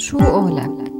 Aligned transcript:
شو 0.00 0.18
قولك؟ 0.18 0.92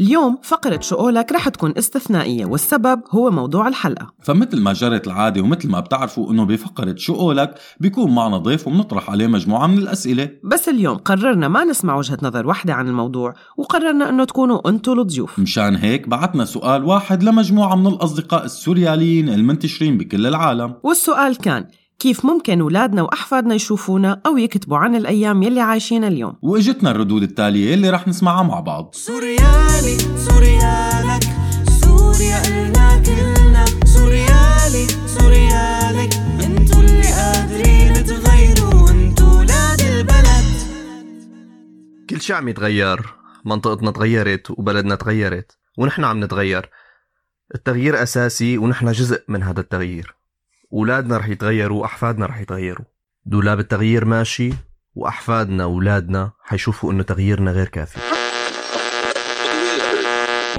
اليوم 0.00 0.38
فقرة 0.42 0.80
شو 0.80 0.96
قولك 0.96 1.32
رح 1.32 1.48
تكون 1.48 1.74
استثنائية 1.78 2.46
والسبب 2.46 3.00
هو 3.10 3.30
موضوع 3.30 3.68
الحلقة. 3.68 4.12
فمثل 4.22 4.60
ما 4.60 4.72
جرت 4.72 5.06
العادة 5.06 5.40
ومثل 5.40 5.70
ما 5.70 5.80
بتعرفوا 5.80 6.30
إنه 6.30 6.44
بفقرة 6.44 6.94
شو 6.96 7.14
قولك 7.14 7.54
بيكون 7.80 8.14
معنا 8.14 8.38
ضيف 8.38 8.66
وبنطرح 8.68 9.10
عليه 9.10 9.26
مجموعة 9.26 9.66
من 9.66 9.78
الأسئلة. 9.78 10.30
بس 10.44 10.68
اليوم 10.68 10.96
قررنا 10.96 11.48
ما 11.48 11.64
نسمع 11.64 11.96
وجهة 11.96 12.18
نظر 12.22 12.46
واحدة 12.46 12.74
عن 12.74 12.88
الموضوع 12.88 13.34
وقررنا 13.56 14.08
إنه 14.08 14.24
تكونوا 14.24 14.68
أنتوا 14.68 14.94
الضيوف. 14.94 15.38
مشان 15.38 15.76
هيك 15.76 16.08
بعتنا 16.08 16.44
سؤال 16.44 16.84
واحد 16.84 17.22
لمجموعة 17.22 17.76
من 17.76 17.86
الأصدقاء 17.86 18.44
السورياليين 18.44 19.28
المنتشرين 19.28 19.98
بكل 19.98 20.26
العالم. 20.26 20.74
والسؤال 20.82 21.36
كان 21.36 21.66
كيف 21.98 22.24
ممكن 22.26 22.60
أولادنا 22.60 23.02
وأحفادنا 23.02 23.54
يشوفونا 23.54 24.20
أو 24.26 24.36
يكتبوا 24.36 24.78
عن 24.78 24.94
الأيام 24.94 25.42
يلي 25.42 25.60
عايشينها 25.60 26.08
اليوم؟ 26.08 26.36
وإجتنا 26.42 26.90
الردود 26.90 27.22
التالية 27.22 27.74
اللي 27.74 27.90
رح 27.90 28.08
نسمعها 28.08 28.42
مع 28.42 28.60
بعض. 28.60 28.94
سوريالي 28.94 29.98
سوريالك 30.18 31.22
سوريا 31.84 32.42
إلنا 32.48 33.02
كلنا. 33.02 33.64
سوريالي 33.86 34.86
سوريالك 35.06 36.14
انتو 36.44 36.80
اللي 36.80 37.12
قادرين 37.12 38.04
تغيروا 38.04 38.90
انتو 38.90 39.38
ولاد 39.38 39.80
البلد. 39.80 40.46
كل 42.10 42.20
شيء 42.20 42.36
عم 42.36 42.48
يتغير 42.48 43.00
منطقتنا 43.44 43.90
تغيرت 43.90 44.50
وبلدنا 44.50 44.94
تغيرت 44.94 45.58
ونحن 45.78 46.04
عم 46.04 46.24
نتغير. 46.24 46.70
التغيير 47.54 48.02
أساسي 48.02 48.58
ونحن 48.58 48.92
جزء 48.92 49.22
من 49.28 49.42
هذا 49.42 49.60
التغيير. 49.60 50.14
أولادنا 50.74 51.16
رح 51.16 51.28
يتغيروا 51.28 51.80
وأحفادنا 51.80 52.26
رح 52.26 52.40
يتغيروا. 52.40 52.84
دولاب 53.26 53.60
التغيير 53.60 54.04
ماشي 54.04 54.52
وأحفادنا 54.94 55.64
وأولادنا 55.64 56.32
حيشوفوا 56.42 56.92
إنه 56.92 57.02
تغييرنا 57.02 57.50
غير 57.50 57.68
كافي. 57.68 57.98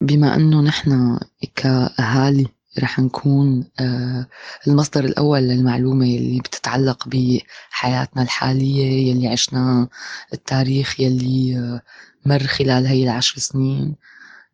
بما 0.00 0.34
إنه 0.34 0.60
نحن 0.62 1.18
كأهالي 1.56 2.46
رح 2.82 2.98
نكون 2.98 3.64
آه، 3.80 4.26
المصدر 4.66 5.04
الأول 5.04 5.40
للمعلومة 5.40 6.06
اللي 6.06 6.40
بتتعلق 6.40 7.08
بحياتنا 7.08 8.22
الحالية 8.22 9.10
يلي 9.10 9.28
عشنا 9.28 9.88
التاريخ 10.32 11.00
يلي 11.00 11.56
آه، 11.58 11.82
مر 12.26 12.42
خلال 12.46 12.86
هي 12.86 13.04
العشر 13.04 13.38
سنين. 13.38 13.96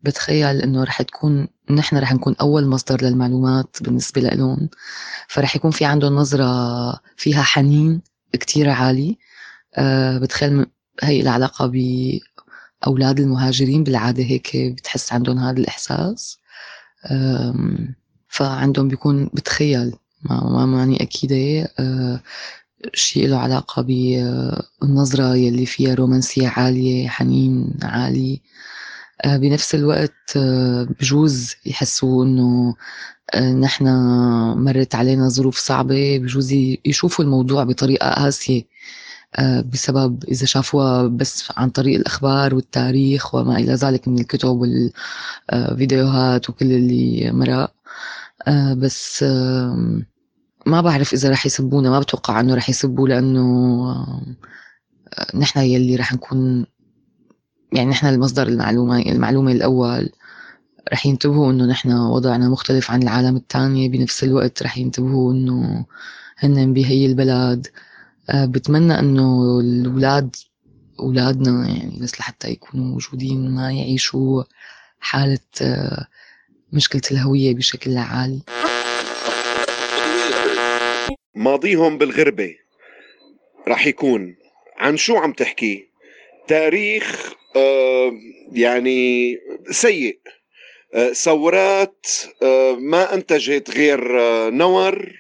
بتخيل 0.05 0.63
إنه 0.63 0.85
رح 0.85 1.03
تكون 1.03 1.49
نحن 1.71 1.97
رح 1.99 2.13
نكون 2.13 2.35
أول 2.41 2.67
مصدر 2.67 3.03
للمعلومات 3.05 3.77
بالنسبة 3.81 4.21
لهم 4.21 4.69
فرح 5.29 5.57
يكون 5.57 5.71
في 5.71 5.85
عندهم 5.85 6.15
نظرة 6.15 7.01
فيها 7.17 7.43
حنين 7.43 8.03
كتير 8.33 8.71
عالي. 8.71 9.19
آه، 9.77 10.19
بتخيل 10.19 10.67
هي 11.03 11.21
العلاقه 11.21 11.67
بأولاد 11.67 13.21
المهاجرين 13.21 13.85
بالعادة 13.85 14.23
هيك 14.25 14.57
بتحس 14.57 15.13
عندهم 15.13 15.39
هذا 15.39 15.59
الإحساس. 15.61 16.39
أم، 17.11 17.95
فعندهم 18.29 18.89
بيكون 18.89 19.31
بتخيل 19.35 19.93
ما, 20.23 20.45
ما 20.51 20.67
ماني 20.67 21.03
أكيدة 21.03 21.69
أه، 21.79 22.21
شيء 22.95 23.29
له 23.29 23.39
علاقة 23.39 23.83
بالنظرة 23.83 25.35
يلي 25.37 25.67
فيها 25.67 25.95
رومانسية 25.95 26.49
عالية 26.49 27.09
حنين 27.09 27.75
عالي. 27.83 28.41
بنفس 29.27 29.75
الوقت 29.75 30.37
أه، 30.37 30.85
بجوز 30.85 31.55
يحسوا 31.67 32.25
إنه 32.25 32.75
أه، 33.35 33.53
نحن 33.53 33.85
مرت 34.57 34.95
علينا 34.95 35.29
ظروف 35.29 35.59
صعبة 35.59 36.19
بجوز 36.19 36.53
يشوفوا 36.85 37.25
الموضوع 37.25 37.65
بطريقة 37.65 38.11
قاسية 38.11 38.63
آه، 39.37 39.61
بسبب 39.61 40.25
إذا 40.25 40.47
شافوها 40.47 41.07
بس 41.09 41.49
عن 41.57 41.71
طريق 41.71 41.97
الأخبار 42.01 42.55
والتاريخ 42.55 43.35
وما 43.35 43.57
إلى 43.59 43.75
ذلك 43.75 44.09
من 44.09 44.19
الكتب 44.21 44.49
والفيديوهات 45.53 46.51
وكل 46.51 46.73
اللي 46.73 47.33
مرق 47.33 47.75
آه، 48.49 48.75
بس 48.75 49.25
ما 50.67 50.81
بعرف 50.81 51.13
إذا 51.13 51.31
رح 51.31 51.47
يسبونا 51.47 51.91
ما 51.91 52.01
بتوقع 52.01 52.41
إنه 52.41 52.55
رح 52.55 52.69
يسبوا 52.71 53.09
لأنه 53.09 53.41
آه، 55.19 55.37
نحن 55.37 55.61
يلي 55.61 55.97
رح 55.97 56.13
نكون 56.13 56.67
يعني 57.75 57.91
نحن 57.91 58.07
المصدر 58.07 58.49
المعلومة 58.49 59.03
المعلومة 59.03 59.53
الأول 59.53 60.11
رح 60.93 61.07
ينتبهوا 61.07 61.53
إنه 61.53 61.67
نحن 61.67 61.93
وضعنا 61.93 62.49
مختلف 62.49 62.91
عن 62.91 63.03
العالم 63.03 63.37
التانية 63.37 63.89
بنفس 63.89 64.25
الوقت 64.25 64.63
رح 64.63 64.79
ينتبهوا 64.79 65.33
إنه 65.33 65.87
هن 66.39 66.73
بهي 66.73 67.07
البلد. 67.07 67.67
آه، 68.31 68.45
بتمنى 68.45 68.99
إنه 68.99 69.61
الاولاد 69.61 70.37
أولادنا 71.01 71.69
يعني 71.69 71.99
بس 72.03 72.21
لحتى 72.21 72.51
يكونوا 72.51 72.87
موجودين 72.87 73.51
ما 73.51 73.73
يعيشوا 73.73 74.43
حالة 75.01 75.39
آه، 75.63 76.07
مشكلة 76.73 77.03
الهوية 77.13 77.55
بشكل 77.55 77.97
عالي 77.97 78.41
ماضيهم 81.35 81.99
بالغربة 81.99 82.55
رح 83.69 83.87
يكون. 83.87 84.37
عن 84.79 84.97
شو 84.97 85.17
عم 85.17 85.33
تحكي؟ 85.33 85.94
تاريخ 86.49 87.33
آه، 87.57 88.13
يعني 88.53 89.39
سيء. 89.71 90.19
آه، 90.95 91.13
ثورات 91.13 92.07
آه، 92.43 92.73
ما 92.73 93.15
أنتجت 93.15 93.71
غير 93.71 94.01
نور 94.51 95.13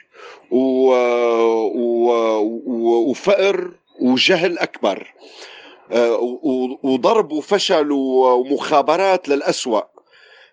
وفقر 3.08 3.70
وجهل 4.00 4.58
و- 6.42 6.78
وضرب 6.82 7.32
وفشل 7.32 7.92
ومخابرات 7.92 9.28
للأسوأ. 9.28 9.80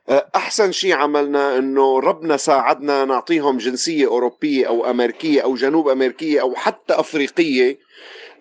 آه، 0.10 0.28
أحسن 0.36 0.72
شيء 0.72 0.94
عملنا 0.94 1.58
إنه 1.58 2.00
ربنا 2.00 2.38
ساعدنا 2.38 3.06
نعطيهم 3.06 3.58
جنسية 3.58 4.08
أوروبية 4.08 4.68
أو 4.68 4.86
أمريكية 4.90 5.42
أو 5.42 5.56
جنوب 5.56 5.88
أمريكية 5.90 6.42
أو 6.42 6.56
حتى 6.56 6.94
أفريقية. 6.94 7.78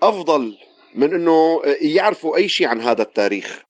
أفضل 0.03 0.57
من 0.95 1.15
إنه 1.15 1.61
يعرفوا 1.81 2.37
أي 2.37 2.49
شيء 2.49 2.67
عن 2.67 2.81
هذا 2.81 3.03
التاريخ. 3.03 3.62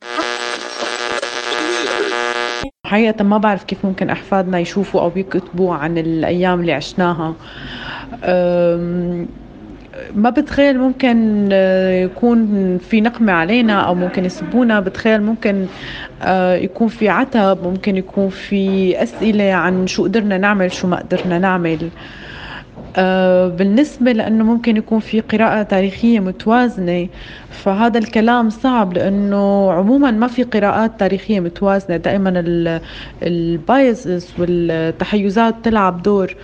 حقيقة 2.86 3.24
ما 3.24 3.38
بعرف 3.38 3.64
كيف 3.64 3.84
ممكن 3.84 4.10
أحفادنا 4.10 4.58
يشوفوا 4.58 5.00
أو 5.00 5.12
يكتبوا 5.16 5.74
عن 5.74 5.98
الأيام 5.98 6.60
اللي 6.60 6.72
عشناها. 6.72 7.34
ما 10.14 10.30
بتخيل 10.30 10.78
ممكن 10.78 11.48
آه، 11.52 12.02
يكون 12.02 12.78
في 12.78 13.00
نقمة 13.00 13.32
علينا 13.32 13.80
أو 13.80 13.94
ممكن 13.94 14.24
يسبونا. 14.24 14.80
بتخيل 14.80 15.22
ممكن 15.22 15.66
آه، 16.22 16.54
يكون 16.54 16.88
في 16.88 17.08
عتب 17.08 17.58
ممكن 17.64 17.96
يكون 17.96 18.28
في 18.28 18.94
أسئلة 19.02 19.52
عن 19.52 19.86
شو 19.86 20.04
قدرنا 20.04 20.38
نعمل 20.38 20.72
شو 20.72 20.86
ما 20.86 20.96
قدرنا 20.96 21.38
نعمل. 21.38 21.78
آه، 21.82 22.29
بالنسبة 23.56 24.12
لأنه 24.12 24.44
ممكن 24.44 24.76
يكون 24.76 25.00
في 25.00 25.20
قراءة 25.20 25.62
تاريخية 25.62 26.20
متوازنة 26.20 27.08
فهذا 27.50 27.98
الكلام 27.98 28.50
صعب 28.50 28.92
لأنه 28.92 29.72
عموما 29.72 30.10
ما 30.10 30.26
في 30.26 30.42
قراءات 30.42 31.00
تاريخية 31.00 31.40
متوازنة 31.40 31.96
دائما 31.96 32.80
البايزز 33.22 34.34
والتحيزات 34.38 35.54
تلعب 35.64 36.02
دور 36.02 36.34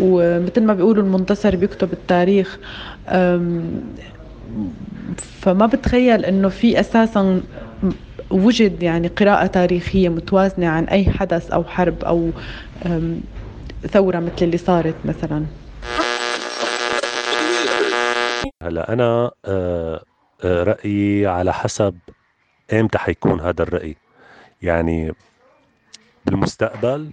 ومثل 0.00 0.62
ما 0.62 0.74
بيقولوا 0.74 1.02
المنتصر 1.02 1.56
بيكتب 1.56 1.92
التاريخ. 1.92 2.58
فما 5.16 5.66
بتخيل 5.66 6.24
إنه 6.24 6.48
في 6.48 6.80
أساسا 6.80 7.40
وجد 8.30 8.82
يعني 8.82 9.08
قراءة 9.08 9.46
تاريخية 9.46 10.08
متوازنة 10.08 10.66
عن 10.66 10.84
أي 10.84 11.04
حدث 11.04 11.50
أو 11.50 11.64
حرب 11.64 12.04
أو 12.04 12.30
ثورة 13.90 14.18
مثل 14.18 14.32
اللي 14.42 14.56
صارت 14.56 14.96
مثلا. 15.04 15.59
هلا 18.62 18.92
أنا 18.92 19.30
آه، 19.44 20.02
آه، 20.44 20.62
رأيي 20.62 21.26
على 21.26 21.52
حسب 21.52 21.98
إمتى 22.72 22.98
حيكون 22.98 23.40
هذا 23.40 23.62
الرأي. 23.62 23.96
يعني 24.62 25.12
بالمستقبل 26.26 27.12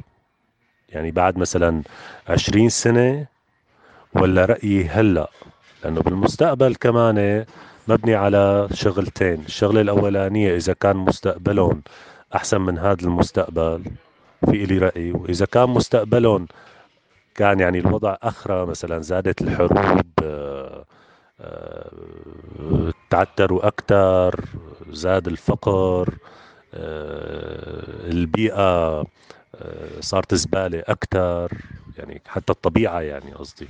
يعني 0.89 1.11
بعد 1.11 1.37
مثلا 1.37 1.83
عشرين 2.27 2.69
سنة 2.69 3.25
ولا 4.13 4.45
رأيي 4.45 4.87
هلأ؟ 4.87 5.29
لأنه 5.83 6.01
بالمستقبل 6.01 6.75
كمان 6.75 7.45
مبني 7.87 8.15
على 8.15 8.67
شغلتين. 8.73 9.43
الشغلة 9.45 9.81
الأولانية 9.81 10.55
إذا 10.55 10.73
كان 10.73 10.95
مستقبلهم 10.97 11.81
أحسن 12.35 12.61
من 12.61 12.77
هذا 12.77 13.03
المستقبل 13.03 13.83
في 14.45 14.63
إلي 14.63 14.77
رأي. 14.77 15.11
وإذا 15.11 15.45
كان 15.45 15.69
مستقبلهم 15.69 16.47
كان 17.35 17.59
يعني 17.59 17.79
الوضع 17.79 18.17
أخرى 18.23 18.65
مثلا 18.65 19.01
زادت 19.01 19.41
الحروب 19.41 20.07
آه، 20.23 20.46
تعتروا 23.17 23.67
أكثر 23.67 24.45
زاد 24.89 25.27
الفقر 25.27 26.17
آه، 26.73 28.09
البيئة 28.09 28.99
آه، 29.55 29.99
صارت 29.99 30.35
زبالة 30.35 30.83
أكثر 30.87 31.51
يعني 31.97 32.21
حتى 32.27 32.53
الطبيعة 32.53 33.01
يعني 33.01 33.33
قصدي 33.33 33.67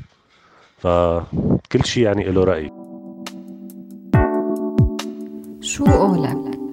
فكل 0.78 1.86
شيء 1.86 2.04
يعني 2.04 2.24
له 2.24 2.44
رأي 2.44 2.72
شو 5.62 5.86
قولك؟ 5.86 6.67